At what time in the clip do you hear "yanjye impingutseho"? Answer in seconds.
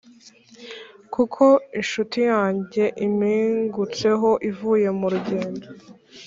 2.31-4.29